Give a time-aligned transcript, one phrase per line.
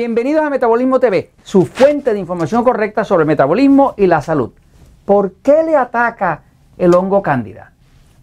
[0.00, 4.50] Bienvenidos a Metabolismo TV, su fuente de información correcta sobre el metabolismo y la salud.
[5.04, 6.40] ¿Por qué le ataca
[6.78, 7.72] el hongo cándida?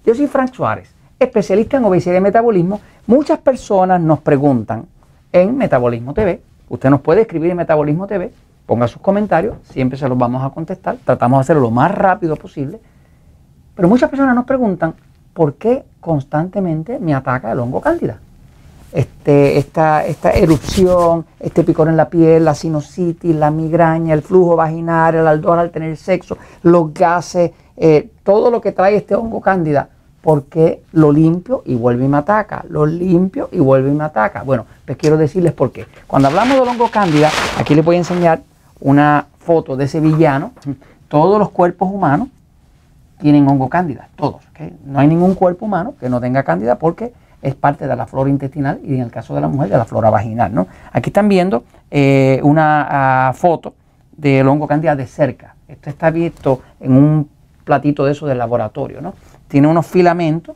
[0.04, 2.82] Yo soy Frank Suárez, especialista en obesidad y metabolismo.
[3.06, 4.88] Muchas personas nos preguntan
[5.32, 6.42] en Metabolismo TV.
[6.68, 8.34] Usted nos puede escribir en Metabolismo TV,
[8.66, 10.98] ponga sus comentarios, siempre se los vamos a contestar.
[11.06, 12.80] Tratamos de hacerlo lo más rápido posible.
[13.76, 14.96] Pero muchas personas nos preguntan
[15.32, 18.20] por qué constantemente me ataca el hongo cándida
[18.92, 24.56] este, esta, esta erupción, este picor en la piel, la sinusitis, la migraña, el flujo
[24.56, 29.42] vaginal, el ardor al tener sexo, los gases, eh, todo lo que trae este hongo
[29.42, 29.90] cándida,
[30.22, 34.44] porque lo limpio y vuelve y me ataca, lo limpio y vuelve y me ataca.
[34.44, 35.86] Bueno, pues quiero decirles por qué.
[36.08, 38.42] Cuando hablamos del hongo cándida, aquí les voy a enseñar
[38.80, 40.52] una foto de ese villano.
[41.08, 42.30] Todos los cuerpos humanos
[43.20, 44.42] tienen hongo cándida, todos.
[44.86, 47.14] No hay ningún cuerpo humano que no tenga cándida porque
[47.48, 49.86] es parte de la flora intestinal y en el caso de la mujer de la
[49.86, 50.54] flora vaginal.
[50.54, 50.68] ¿no?
[50.92, 53.74] Aquí están viendo eh, una ah, foto
[54.16, 55.56] del hongo cándida de cerca.
[55.68, 57.30] Esto está visto en un
[57.64, 59.02] platito de eso del laboratorio.
[59.02, 59.14] ¿no?
[59.48, 60.56] Tiene unos filamentos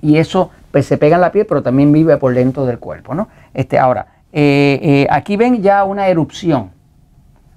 [0.00, 3.14] y eso pues, se pega en la piel, pero también vive por dentro del cuerpo.
[3.14, 3.28] ¿no?
[3.52, 6.70] Este, ahora, eh, eh, aquí ven ya una erupción.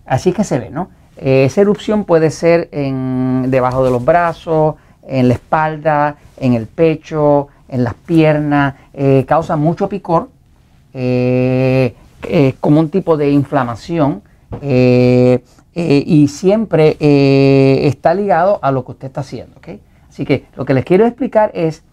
[0.06, 0.90] Así que se ve, ¿no?
[1.18, 4.76] esa erupción puede ser en, debajo de los brazos,
[5.08, 10.30] en la espalda, en el pecho, en las piernas, eh, causa mucho picor,
[10.94, 14.22] eh, eh, como un tipo de inflamación
[14.62, 16.96] y siempre
[17.88, 19.60] está ligado a lo que usted está haciendo.
[20.08, 21.84] Así que lo que les quiero explicar es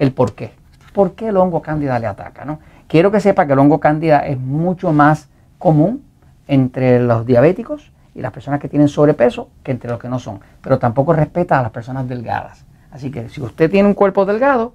[0.00, 0.50] el por qué.
[0.92, 2.44] ¿Por qué el hongo cándida le ataca?
[2.44, 2.58] ¿no?
[2.88, 6.02] Quiero que sepa que el hongo cándida es mucho más común
[6.48, 10.40] entre los diabéticos y las personas que tienen sobrepeso que entre los que no son.
[10.60, 12.64] Pero tampoco respeta a las personas delgadas.
[12.90, 14.72] Así que si usted tiene un cuerpo delgado,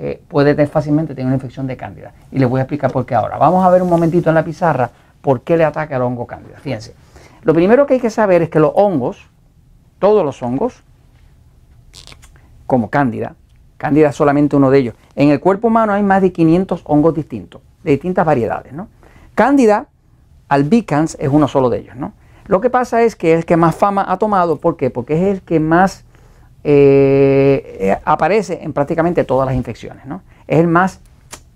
[0.00, 2.12] eh, puede fácilmente tener una infección de cándida.
[2.30, 3.36] Y les voy a explicar por qué ahora.
[3.36, 4.88] Vamos a ver un momentito en la pizarra
[5.20, 6.58] por qué le ataca el hongo cándida.
[6.58, 6.94] Fíjense.
[7.42, 9.28] Lo primero que hay que saber es que los hongos,
[9.98, 10.84] todos los hongos,
[12.66, 13.34] como cándida,
[13.76, 14.94] cándida es solamente uno de ellos.
[15.16, 18.72] En el cuerpo humano hay más de 500 hongos distintos, de distintas variedades.
[18.72, 18.86] ¿no?
[19.34, 19.88] Cándida
[20.48, 21.96] albicans es uno solo de ellos.
[21.96, 22.12] ¿no?
[22.46, 24.58] Lo que pasa es que es el que más fama ha tomado.
[24.58, 24.90] ¿Por qué?
[24.90, 26.04] Porque es el que más
[26.70, 30.04] eh, eh, aparece en prácticamente todas las infecciones.
[30.04, 30.20] ¿no?
[30.46, 31.00] Es el más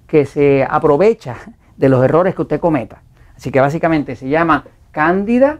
[0.06, 1.36] que se aprovecha
[1.76, 3.02] de los errores que usted cometa.
[3.36, 5.58] Así que básicamente se llama Cándida,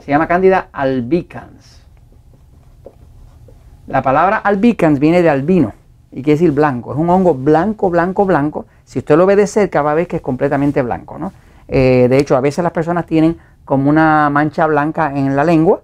[0.00, 1.86] se llama Cándida albicans.
[3.86, 5.72] La palabra albicans viene de albino
[6.10, 6.92] y quiere decir blanco.
[6.92, 8.66] Es un hongo blanco, blanco, blanco.
[8.82, 11.20] Si usted lo ve de cerca va a ver que es completamente blanco.
[11.20, 11.32] ¿no?
[11.68, 15.82] Eh, de hecho, a veces las personas tienen como una mancha blanca en la lengua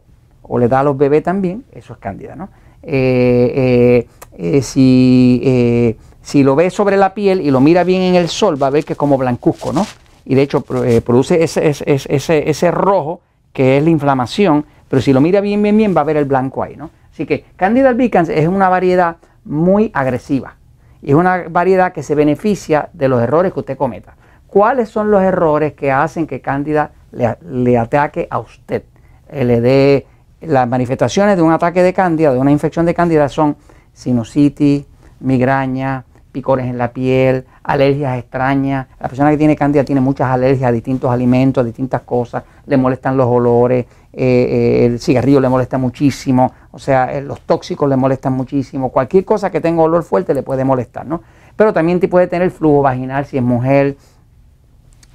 [0.49, 2.49] o le da a los bebés también, eso es cándida, ¿no?
[2.83, 4.09] Eh, eh,
[4.39, 8.61] eh, si, si, lo ve sobre la piel y lo mira bien en el sol,
[8.63, 9.85] va a ver que es como blancuzco, ¿no?
[10.25, 13.21] Y de hecho produce ese, ese, ese, rojo
[13.53, 16.27] que es la inflamación, pero si lo mira bien, bien, bien, va a ver el
[16.27, 16.91] blanco ahí, ¿no?
[17.13, 20.57] Así que Candida albicans es una variedad muy agresiva
[21.03, 24.17] y es una variedad que se beneficia de los errores que usted cometa.
[24.47, 28.85] ¿Cuáles son los errores que hacen que Cándida le, le ataque a usted?
[29.33, 30.07] Le dé
[30.41, 33.57] las manifestaciones de un ataque de cándida, de una infección de cándida, son
[33.93, 34.85] sinusitis,
[35.21, 36.05] migraña,
[36.37, 38.89] picores en la piel, alergias extrañas.
[39.01, 42.77] La persona que tiene cándida tiene muchas alergias a distintos alimentos, a distintas cosas, le
[42.77, 47.89] molestan los olores, eh, eh, el cigarrillo le molesta muchísimo, o sea, eh, los tóxicos
[47.89, 51.23] le molestan muchísimo, cualquier cosa que tenga olor fuerte le puede molestar, ¿no?
[51.57, 53.97] Pero también puede tener flujo vaginal si es mujer,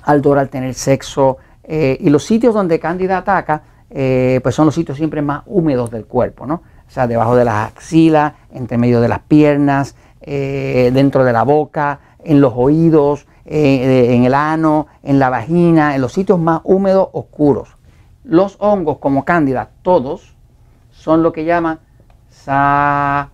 [0.03, 3.61] aldor al tener sexo, y los sitios donde cándida ataca
[3.93, 6.61] eh, pues son los sitios siempre más húmedos del cuerpo, ¿no?
[6.87, 11.43] O sea, debajo de las axilas, entre medio de las piernas, eh, dentro de la
[11.43, 16.61] boca, en los oídos, eh, en el ano, en la vagina, en los sitios más
[16.63, 17.75] húmedos, oscuros.
[18.23, 20.35] Los hongos como cándida, todos,
[20.91, 21.79] son lo que llaman
[22.29, 23.29] saprositas.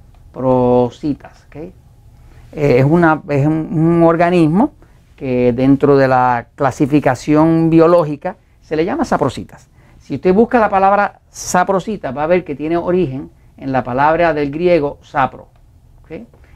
[2.51, 4.71] es, una, es un organismo
[5.15, 9.69] que dentro de la clasificación biológica se le llama saprositas.
[10.07, 14.33] Si usted busca la palabra saprosita, va a ver que tiene origen en la palabra
[14.33, 15.49] del griego sapro.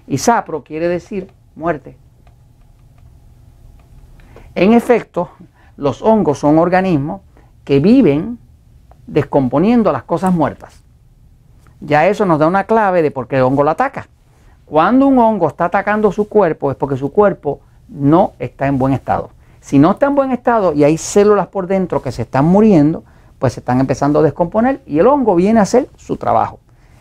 [0.07, 1.97] Y sapro quiere decir muerte.
[4.55, 5.31] En efecto,
[5.75, 7.23] los hongos son organismos
[7.65, 8.39] que viven
[9.05, 10.81] descomponiendo las cosas muertas.
[11.81, 14.07] Ya eso nos da una clave de por qué el hongo lo ataca.
[14.63, 17.59] Cuando un hongo está atacando su cuerpo es porque su cuerpo
[17.89, 19.31] no está en buen estado.
[19.59, 23.03] Si no está en buen estado y hay células por dentro que se están muriendo,
[23.41, 26.59] pues se están empezando a descomponer y el hongo viene a hacer su trabajo.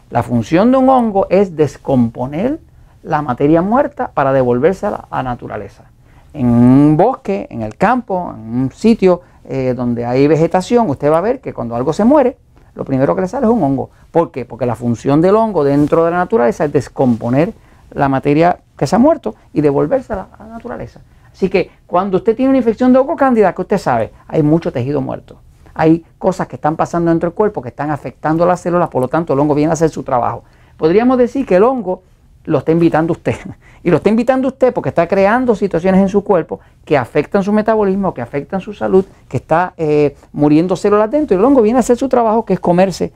[0.09, 2.59] La función de un hongo es descomponer
[3.03, 5.85] la materia muerta para devolvérsela a la naturaleza.
[6.33, 11.19] en un bosque, en el campo, en un sitio eh, donde hay vegetación, usted va
[11.19, 12.39] a ver que cuando algo se muere,
[12.75, 13.91] lo primero que le sale es un hongo.
[14.11, 14.47] ¿Por qué?
[14.47, 17.53] Porque la función del hongo dentro de la naturaleza es descomponer
[17.91, 21.01] la materia que se ha muerto y devolvérsela a la naturaleza.
[21.31, 24.73] Así que cuando usted tiene una infección de hongo cándida, que usted sabe, hay mucho
[24.73, 25.37] tejido muerto.
[25.81, 29.09] Hay cosas que están pasando dentro del cuerpo que están afectando las células, por lo
[29.09, 30.45] tanto el hongo viene a hacer su trabajo.
[30.77, 32.03] Podríamos decir que el hongo
[32.45, 33.37] lo está invitando usted.
[33.83, 37.51] Y lo está invitando usted porque está creando situaciones en su cuerpo que afectan su
[37.51, 41.35] metabolismo, que afectan su salud, que está eh, muriendo células dentro.
[41.35, 43.11] Y el hongo viene a hacer su trabajo, que es comerse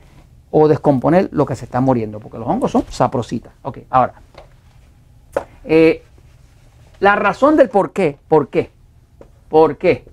[0.49, 3.53] o descomponer lo que se está muriendo, porque los hongos son saprositas.
[3.61, 4.15] Ok, ahora,
[5.65, 6.03] eh,
[6.99, 8.71] la razón del por qué, por qué,
[9.49, 10.03] por qué,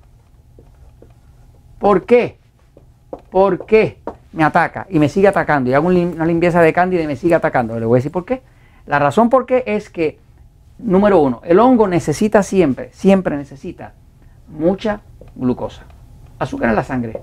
[1.79, 2.42] por qué,
[3.33, 3.99] por qué
[4.33, 7.35] me ataca y me sigue atacando y hago una limpieza de cándida y me sigue
[7.35, 7.81] atacando.
[7.81, 8.43] Le voy a decir por qué.
[8.87, 10.21] La razón por qué es que,
[10.79, 13.95] número uno, el hongo necesita siempre, siempre necesita
[14.49, 15.01] mucha
[15.35, 15.85] glucosa.
[16.39, 17.23] Azúcar en la sangre,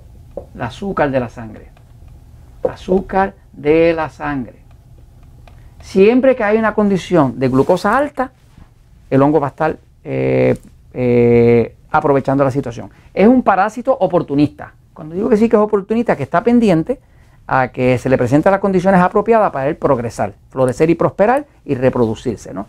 [0.56, 1.70] el azúcar de la sangre.
[2.68, 4.60] Azúcar de la sangre.
[5.82, 8.32] Siempre que hay una condición de glucosa alta,
[9.12, 10.58] el hongo va a estar eh,
[10.94, 12.90] eh, aprovechando la situación.
[13.14, 14.74] Es un parásito oportunista.
[15.00, 17.00] Cuando digo que sí que es oportunista, que está pendiente
[17.48, 21.76] a que se le presenten las condiciones apropiadas para él progresar, florecer y prosperar y
[21.76, 22.54] reproducirse.
[22.54, 22.66] ¿no?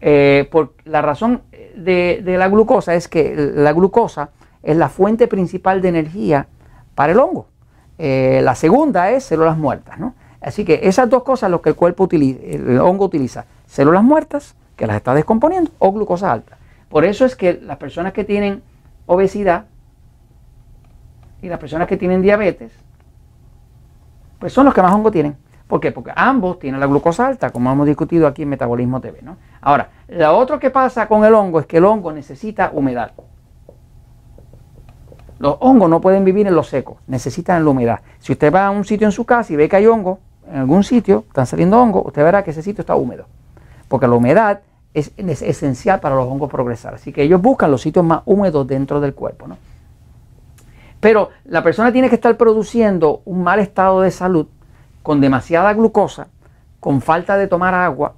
[0.00, 1.42] Eh, por la razón
[1.74, 4.30] de, la glucosa es que la glucosa
[4.62, 6.46] es la fuente principal de energía
[6.94, 7.48] para el hongo.
[7.98, 9.98] la segunda es células muertas.
[9.98, 10.14] ¿no?
[10.40, 14.54] Así que esas dos cosas lo que el cuerpo utiliza, el hongo utiliza, células muertas
[14.76, 16.58] que las está descomponiendo o glucosa alta.
[16.88, 18.62] Por eso es que las personas que tienen
[19.06, 19.64] obesidad
[21.42, 22.72] y las personas que tienen diabetes,
[24.38, 25.36] pues son los que más hongo tienen.
[25.66, 25.90] ¿Por qué?
[25.90, 29.20] Porque ambos tienen la glucosa alta, como hemos discutido aquí en Metabolismo TV.
[29.22, 29.36] ¿no?
[29.60, 33.12] Ahora, lo otro que pasa con el hongo es que el hongo necesita humedad.
[35.38, 38.00] Los hongos no pueden vivir en lo seco, necesitan la humedad.
[38.20, 40.58] Si usted va a un sitio en su casa y ve que hay hongo, en
[40.58, 43.26] algún sitio están saliendo hongos, usted verá que ese sitio está húmedo.
[43.88, 44.60] Porque la humedad
[44.94, 46.94] es, esencial para los hongos progresar.
[46.94, 49.48] Así que ellos buscan los sitios más húmedos dentro del cuerpo.
[49.48, 49.56] ¿no?
[51.02, 54.46] Pero la persona tiene que estar produciendo un mal estado de salud
[55.02, 56.28] con demasiada glucosa,
[56.78, 58.14] con falta de tomar agua,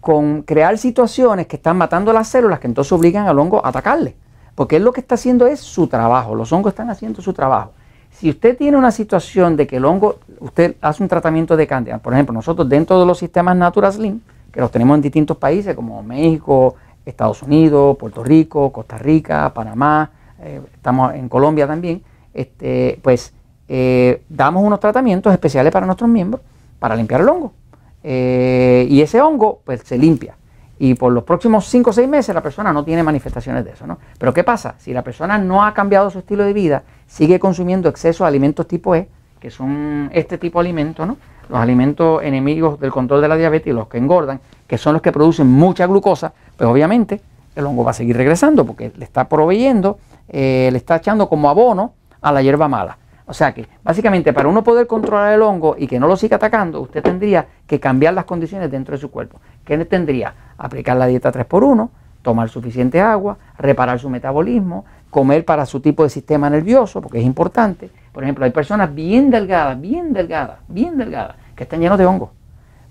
[0.00, 4.14] con crear situaciones que están matando las células que entonces obligan al hongo a atacarle.
[4.54, 7.72] Porque él lo que está haciendo es su trabajo, los hongos están haciendo su trabajo.
[8.12, 11.98] Si usted tiene una situación de que el hongo, usted hace un tratamiento de cándida,
[11.98, 14.20] por ejemplo, nosotros dentro de los sistemas Natura Slim,
[14.52, 20.12] que los tenemos en distintos países como México, Estados Unidos, Puerto Rico, Costa Rica, Panamá,
[20.38, 22.00] eh, estamos en Colombia también,
[22.38, 23.32] este, pues
[23.68, 26.40] eh, damos unos tratamientos especiales para nuestros miembros
[26.78, 27.52] para limpiar el hongo.
[28.04, 30.36] Eh, y ese hongo pues se limpia.
[30.78, 33.86] Y por los próximos 5 o 6 meses la persona no tiene manifestaciones de eso.
[33.86, 33.98] ¿no?
[34.18, 34.76] Pero ¿qué pasa?
[34.78, 38.68] Si la persona no ha cambiado su estilo de vida, sigue consumiendo exceso de alimentos
[38.68, 39.08] tipo E,
[39.40, 41.16] que son este tipo de alimentos, ¿no?
[41.48, 45.02] los alimentos enemigos del control de la diabetes y los que engordan, que son los
[45.02, 47.20] que producen mucha glucosa, pues obviamente
[47.56, 49.98] el hongo va a seguir regresando porque le está proveyendo,
[50.28, 52.98] eh, le está echando como abono a la hierba mala.
[53.26, 56.36] O sea que básicamente para uno poder controlar el hongo y que no lo siga
[56.36, 59.38] atacando, usted tendría que cambiar las condiciones dentro de su cuerpo.
[59.64, 60.32] ¿Qué tendría?
[60.56, 61.90] Aplicar la dieta 3x1,
[62.22, 67.24] tomar suficiente agua, reparar su metabolismo, comer para su tipo de sistema nervioso, porque es
[67.24, 67.90] importante.
[68.12, 72.32] Por ejemplo, hay personas bien delgadas, bien delgadas, bien delgadas, que están llenos de hongo.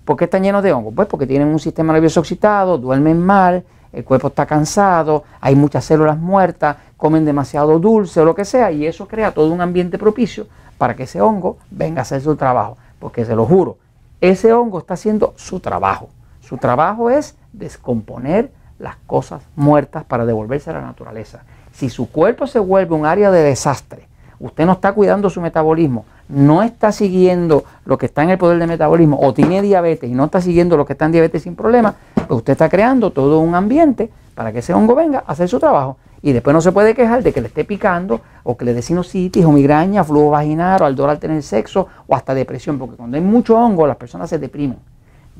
[0.04, 0.92] ¿Por qué están llenos de hongo?
[0.92, 5.84] Pues porque tienen un sistema nervioso excitado, duermen mal, el cuerpo está cansado, hay muchas
[5.84, 9.96] células muertas, comen demasiado dulce o lo que sea, y eso crea todo un ambiente
[9.96, 12.76] propicio para que ese hongo venga a hacer su trabajo.
[12.98, 13.78] Porque se lo juro,
[14.20, 16.10] ese hongo está haciendo su trabajo.
[16.40, 21.42] Su trabajo es descomponer las cosas muertas para devolverse a la naturaleza.
[21.72, 24.08] Si su cuerpo se vuelve un área de desastre,
[24.40, 28.58] usted no está cuidando su metabolismo, no está siguiendo lo que está en el poder
[28.58, 31.54] de metabolismo o tiene diabetes y no está siguiendo lo que está en diabetes sin
[31.54, 35.48] problema, pues usted está creando todo un ambiente para que ese hongo venga a hacer
[35.48, 35.96] su trabajo.
[36.22, 38.82] Y después no se puede quejar de que le esté picando o que le dé
[38.82, 42.96] sinusitis o migraña, flujo vaginal o al dolor al tener sexo o hasta depresión, porque
[42.96, 44.78] cuando hay mucho hongo las personas se deprimen.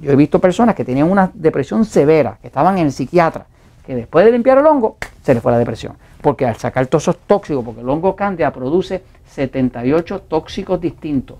[0.00, 3.46] Yo he visto personas que tenían una depresión severa, que estaban en el psiquiatra,
[3.84, 5.94] que después de limpiar el hongo se les fue la depresión.
[6.20, 11.38] Porque al sacar todos esos tóxicos, porque el hongo cándida produce 78 tóxicos distintos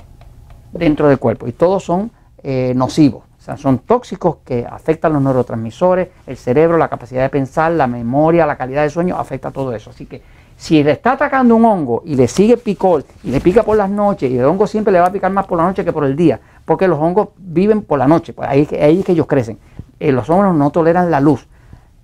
[0.73, 2.11] dentro del cuerpo y todos son
[2.43, 3.28] eh, nocivos.
[3.57, 8.57] Son tóxicos que afectan los neurotransmisores, el cerebro, la capacidad de pensar, la memoria, la
[8.57, 9.91] calidad de sueño, afecta todo eso.
[9.91, 10.23] Así que
[10.57, 13.89] si le está atacando un hongo y le sigue picor y le pica por las
[13.89, 16.05] noches, y el hongo siempre le va a picar más por la noche que por
[16.05, 19.27] el día, porque los hongos viven por la noche, pues ahí, ahí es que ellos
[19.27, 19.59] crecen.
[20.01, 21.47] Eh, los hongos no toleran la luz.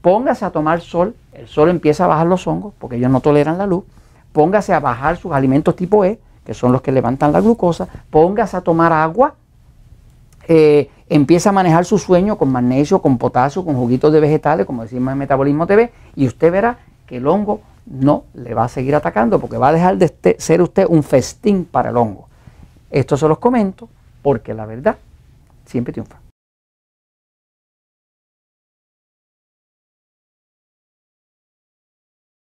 [0.01, 3.59] Póngase a tomar sol, el sol empieza a bajar los hongos porque ellos no toleran
[3.59, 3.85] la luz.
[4.33, 7.89] Póngase a bajar sus alimentos tipo E, que son los que levantan la glucosa.
[8.11, 9.35] Póngase a tomar agua.
[10.49, 14.83] Eh, empieza a manejar su sueño con magnesio, con potasio, con juguitos de vegetales, como
[14.83, 18.95] decimos en Metabolismo TV, y usted verá que el hongo no le va a seguir
[18.95, 22.29] atacando porque va a dejar de este, ser usted un festín para el hongo.
[22.91, 23.89] Esto se los comento
[24.23, 24.97] porque la verdad
[25.67, 26.24] siempre triunfa.